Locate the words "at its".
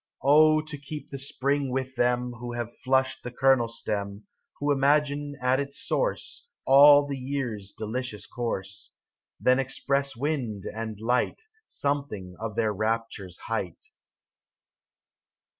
5.39-5.77